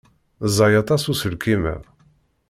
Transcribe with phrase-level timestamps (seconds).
[0.49, 1.75] Ẓẓay aṭas uselkim-a.